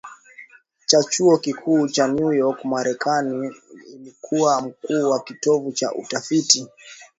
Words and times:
cha 0.85 1.03
chuo 1.03 1.37
kikuu 1.45 1.87
cha 1.89 2.07
New 2.07 2.31
York 2.33 2.65
MarekaniNhalevilo 2.65 3.53
alikuwa 4.01 4.61
mkuu 4.61 5.09
wa 5.09 5.19
kitivo 5.23 5.71
cha 5.71 5.91
utafiti 5.93 6.67